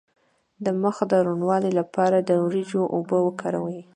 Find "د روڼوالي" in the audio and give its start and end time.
1.11-1.71